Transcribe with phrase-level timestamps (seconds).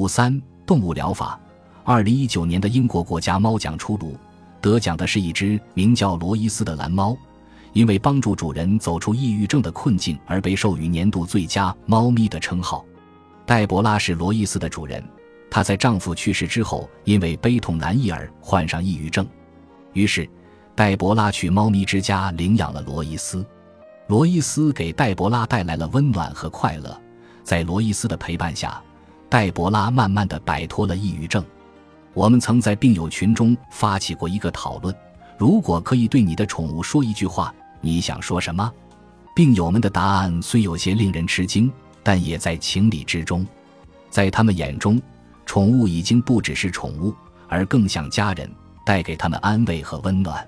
[0.00, 1.38] 五三动物疗法，
[1.84, 4.16] 二零一九年的英国国家猫奖出炉，
[4.58, 7.14] 得奖的是一只名叫罗伊斯的蓝猫，
[7.74, 12.82] 因为帮助主人走出抑郁症的困境而被授予年度最佳猫咪的称号。
[13.44, 15.04] 黛博拉是罗伊斯的主人，
[15.50, 19.28] 她在丈夫去世之后因为悲痛难抑而患上抑郁症，
[19.92, 20.26] 于是
[20.74, 23.44] 黛博拉去猫咪之家领养了罗伊斯。
[24.06, 26.98] 罗伊斯给黛博拉带来了温暖和快乐，
[27.44, 28.82] 在罗伊斯的陪伴下。
[29.30, 31.42] 黛博拉慢慢的摆脱了抑郁症。
[32.12, 34.92] 我们曾在病友群中发起过一个讨论：
[35.38, 38.70] 如果可以对你的宠物说一句话，你想说什么？
[39.32, 43.46] 病友们的答案虽有些令人吃惊，但也在情理之中。
[44.10, 45.00] 在他们眼中，
[45.46, 47.14] 宠物已经不只是宠物，
[47.48, 48.50] 而更像家人，
[48.84, 50.46] 带给他们安慰和温暖。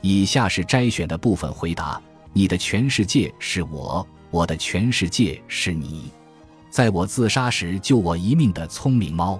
[0.00, 2.00] 以下是摘选的部分回答：
[2.32, 6.12] 你的全世界是我，我的全世界是你。
[6.72, 9.38] 在我自杀时救我一命的聪明猫，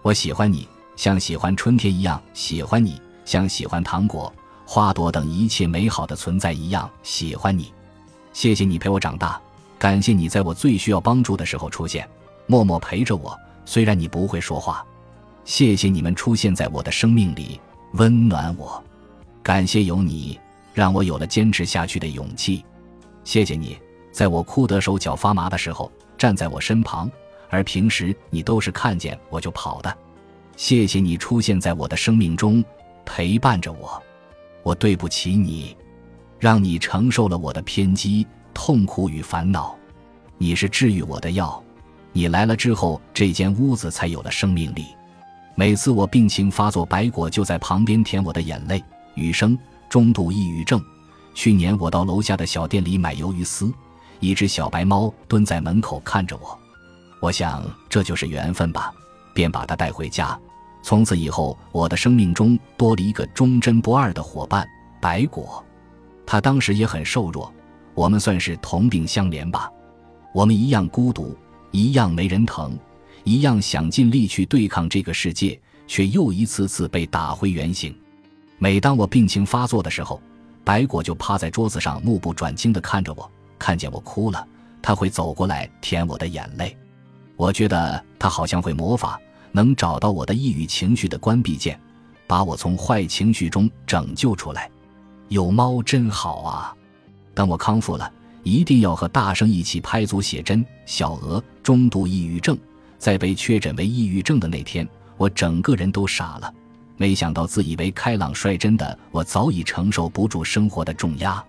[0.00, 4.32] 我喜欢你，像喜欢春天一样喜欢你，像喜欢糖果、
[4.64, 7.70] 花朵等一切美好的存在一样喜欢你。
[8.32, 9.38] 谢谢你陪我长大，
[9.78, 12.08] 感谢你在我最需要帮助的时候出现，
[12.46, 13.38] 默默陪着我。
[13.66, 14.82] 虽然你不会说话，
[15.44, 17.60] 谢谢你们出现在我的生命里，
[17.96, 18.82] 温暖我。
[19.42, 20.40] 感谢有你，
[20.72, 22.64] 让我有了坚持下去的勇气。
[23.24, 23.76] 谢谢你，
[24.10, 25.92] 在我哭得手脚发麻的时候。
[26.22, 27.10] 站在我身旁，
[27.50, 29.92] 而平时你都是看见我就跑的。
[30.56, 32.64] 谢谢你出现在我的生命中，
[33.04, 34.00] 陪伴着我。
[34.62, 35.76] 我对不起你，
[36.38, 39.76] 让你承受了我的偏激、痛苦与烦恼。
[40.38, 41.60] 你是治愈我的药，
[42.12, 44.84] 你来了之后，这间屋子才有了生命力。
[45.56, 48.80] 每次我病情发作，白果就在旁边舔我的眼泪。
[49.16, 50.80] 余生中度抑郁症。
[51.34, 53.74] 去年我到楼下的小店里买鱿鱼丝。
[54.22, 56.56] 一只小白猫蹲在门口看着我，
[57.18, 58.94] 我想这就是缘分吧，
[59.34, 60.38] 便把它带回家。
[60.80, 64.64] 从此以后，我的生命中多了一个忠贞不二的伙伴——
[65.02, 65.62] 白果。
[66.24, 67.52] 它当时也很瘦弱，
[67.94, 69.68] 我们算是同病相怜吧。
[70.32, 71.36] 我们一样孤独，
[71.72, 72.78] 一样没人疼，
[73.24, 77.92] 一样想尽力去对抗这个世界，却又一次次被打回原形。
[78.58, 80.22] 每当我病情发作的时候，
[80.62, 83.28] 白果就趴在桌子上，目不转睛地看着我。
[83.62, 84.44] 看见我哭了，
[84.82, 86.76] 他会走过来舔我的眼泪。
[87.36, 89.20] 我觉得他好像会魔法，
[89.52, 91.78] 能找到我的抑郁情绪的关闭键，
[92.26, 94.68] 把我从坏情绪中拯救出来。
[95.28, 96.76] 有猫真好啊！
[97.34, 98.12] 等我康复了，
[98.42, 100.66] 一定要和大圣一起拍组写真。
[100.84, 102.58] 小鹅中度抑郁症，
[102.98, 104.86] 在被确诊为抑郁症的那天，
[105.16, 106.52] 我整个人都傻了。
[106.96, 111.42] 没想到自以为开朗率真的我，早已承受不住生活的重压。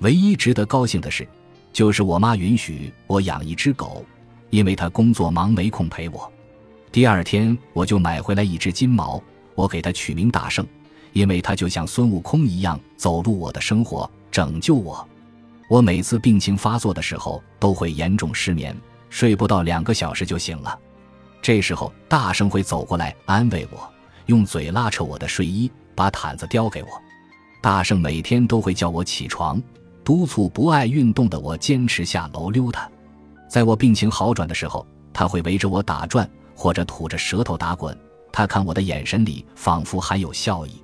[0.00, 1.26] 唯一值得高兴的是。
[1.76, 4.02] 就是我妈允许我养一只狗，
[4.48, 6.32] 因为她工作忙没空陪我。
[6.90, 9.22] 第二天我就买回来一只金毛，
[9.54, 10.66] 我给它取名大圣，
[11.12, 15.06] 因为它就像孙悟空一样走入我的生活，拯救我。
[15.68, 18.74] 我每次病情发作的时候都会严重失眠，
[19.10, 20.78] 睡不到两个小时就醒了。
[21.42, 23.86] 这时候大圣会走过来安慰我，
[24.24, 26.88] 用嘴拉扯我的睡衣，把毯子叼给我。
[27.60, 29.62] 大圣每天都会叫我起床。
[30.06, 32.88] 督促不爱运动的我坚持下楼溜达，
[33.48, 37.98] 在我病情好转的时候，他会围着我打转，或者吐着舌头打滚。
[38.32, 40.80] 他看我的眼神里仿佛含有笑意。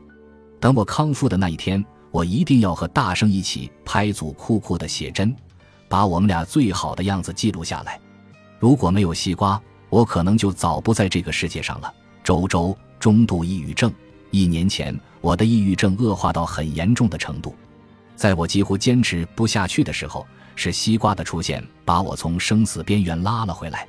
[0.59, 5.33] 等我康复的那一天，我一定要和大圣一起拍组酷酷的写真，
[5.89, 8.01] 把我们俩最好的样子记录下来。
[8.59, 11.95] 如果没有西瓜，我可能就早不在这个世界上了。
[12.25, 13.95] 周周中度抑郁症，
[14.33, 17.55] 一年前我的抑郁症恶化到很严重的程度。
[18.23, 20.25] 在我几乎坚持不下去的时候，
[20.55, 23.85] 是西瓜的出现把我从生死边缘拉了回来。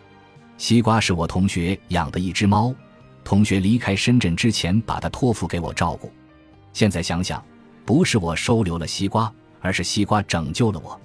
[0.58, 2.74] 西瓜是我同学养的一只猫，
[3.24, 6.12] 同学离开深圳之前把它托付给我照顾。
[6.74, 7.46] 现在想想，
[7.86, 11.00] 不是我收留了西瓜，而是西瓜拯救了我。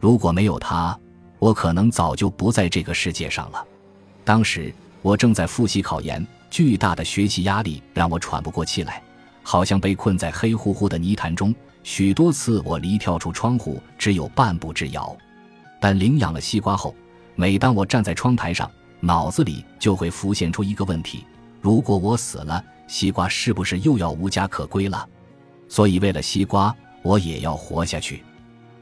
[0.00, 0.98] 如果没有它，
[1.38, 3.64] 我可能早就不在这个世界上了。
[4.24, 9.00] 当时我正在复习考研，巨大的学习压力让我喘不过气来，
[9.44, 11.54] 好像被困在黑乎乎的泥潭中。
[11.84, 15.14] 许多次我离跳出窗户只有半步之遥，
[15.78, 16.94] 但领养了西瓜后，
[17.36, 18.68] 每当我站在窗台上，
[19.00, 21.24] 脑子里就会浮现出一个问题：
[21.60, 25.06] 如果我死了，西瓜是不是又要无家可归了？
[25.68, 28.24] 所以为了西瓜，我也要活下去。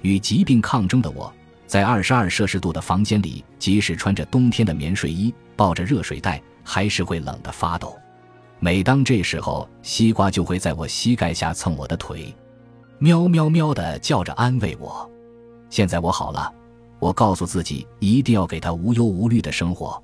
[0.02, 1.31] 与疾病抗争的我，
[1.66, 7.99] 在二十二摄氏度的房间里，即使穿着冬天的棉睡衣，抱着热水袋，还是会冷得发抖。
[8.60, 12.32] 每当这时候，西瓜就会在我膝盖下蹭我的腿。
[13.02, 15.10] 喵喵喵的叫着安慰我，
[15.69, 16.54] 现在我好了。
[17.00, 20.00] 我告诉自己一定要给他无忧无虑的生活。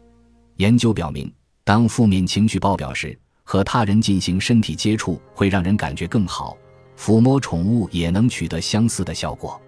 [0.56, 6.56] 研究表明，当负面情绪爆表时，和他人进行身体接触会让人感觉更好。
[6.98, 9.62] 抚摸宠物也能取得相似的效果。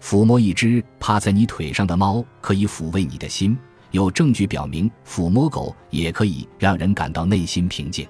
[0.00, 3.58] 抚摸一只趴在你腿上的猫，可以抚慰你的心。
[3.90, 8.06] 有证据表明，抚摸狗也可以让人感到内心平静。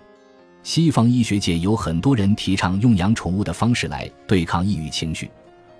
[0.62, 5.30] 西方医学界有很多人提倡用养宠物的方式来对抗抑郁情绪，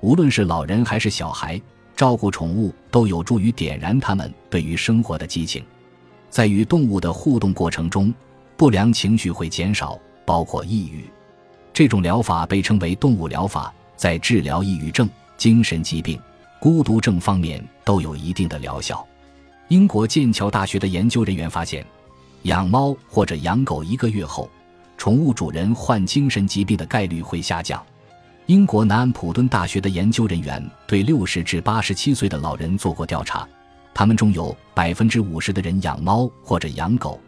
[0.00, 1.60] 无论是老人还是小孩，
[1.94, 5.62] 照顾宠物都有助于点燃他们对于生活的激情。
[6.30, 8.14] 在与动物的互动过程中，
[8.56, 11.04] 不良情绪会减少，包括抑郁。
[11.72, 16.18] 这种疗法被称为动物疗法，在治疗抑郁症、精神疾病、
[16.60, 19.06] 孤独症方面都有一定的疗效。
[19.68, 21.84] 英国剑桥大学的研究人员发现，
[22.42, 24.50] 养猫或者养狗一个月后，
[24.98, 27.82] 宠物主人患精神疾病的概率会下降。
[28.46, 33.48] 英国南安普敦大学的研究人员对六十至八十七岁的老人做过调查，
[33.94, 37.20] 他们中有百分之五十的人养猫或者养狗，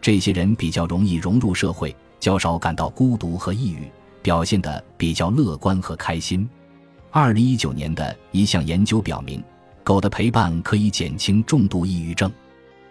[0.00, 3.88] 这些人比较容易融入社会，较少感到孤独和抑郁。
[4.20, 6.46] 表现得比较乐观和开心。
[7.10, 9.42] 二零一九年的一项研究表明，
[9.84, 12.30] 狗的陪伴可以减轻重度抑郁症。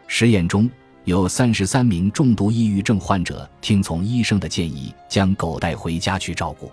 [0.08, 0.70] 实验中
[1.08, 6.70] 有三十三名重度抑郁症患者听从医生的建议，将狗带回家去照顾。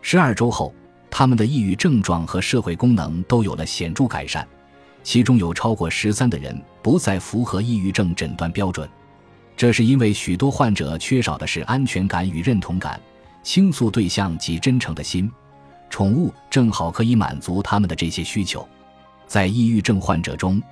[0.00, 0.74] 十二周后，
[1.10, 4.48] 他们的抑郁症状和社会功能都有了显著改善，
[5.02, 8.88] 其中有超过十三的人不再符合抑郁症诊断标准。
[9.58, 12.98] 这是因为许多患者缺少的是安全感与认同感。
[13.42, 15.30] 倾诉对象及真诚的心，
[15.90, 18.66] 宠物正好可以满足他们的这些需求。
[19.26, 20.62] 在抑郁症患者中，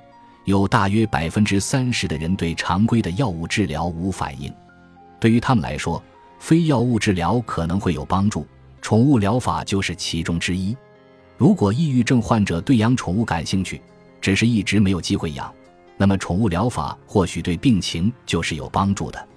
[0.45, 4.53] 有大约百分之三十的人对常规的药物治疗无反应。
[5.19, 6.03] 对于他们来说，
[6.39, 8.47] 非药物治疗可能会有帮助，
[8.83, 10.77] 宠物疗法就是其中之一。
[11.37, 13.81] 如果抑郁症患者对养宠物感兴趣，
[14.21, 15.53] 只是一直没有机会养，
[15.97, 19.29] 那么宠物疗法或许对病情就是有帮助的。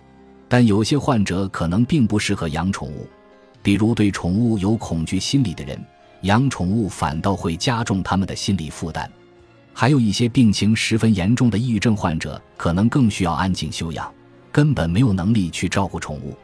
[0.50, 3.08] 但有些患者可能并不适合养宠物。
[3.64, 5.78] 比如对宠物有恐惧心理的人，
[6.22, 9.12] 养宠物反倒会加重他们的心理负担。
[9.80, 14.12] 还有一些病情十分严重的抑郁症患者，可能更需要安静休养，
[14.52, 16.36] 根本没有能力去照顾宠物。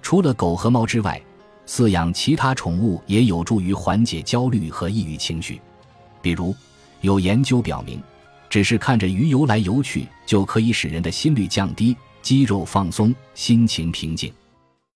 [0.00, 1.20] 除了狗和猫之外，
[1.66, 5.60] 饲养其他宠物也有助于缓解焦虑和抑郁情绪。
[6.22, 6.56] 比如，
[7.02, 8.02] 有研究表明，
[8.48, 14.32] 只是看着鱼游来游去，就可以使人的心率降低、肌肉放松、心情平静。